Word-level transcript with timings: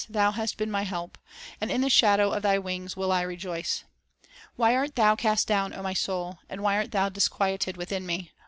•Thou 0.07 0.31
hast 0.31 0.57
been 0.57 0.71
my 0.71 0.81
help, 0.81 1.15
And 1.61 1.69
in 1.69 1.81
the 1.81 1.87
shadow 1.91 2.31
of 2.31 2.41
Thy 2.41 2.57
wings 2.57 2.97
will 2.97 3.11
I 3.11 3.21
rejoice." 3.21 3.83
"Why 4.55 4.75
art 4.75 4.95
thou 4.95 5.15
cast 5.15 5.47
down, 5.47 5.75
O 5.75 5.83
my 5.83 5.93
soul? 5.93 6.39
And 6.49 6.61
why 6.63 6.77
art 6.77 6.89
thou 6.91 7.09
disquieted 7.09 7.77
within 7.77 8.07
me? 8.07 8.31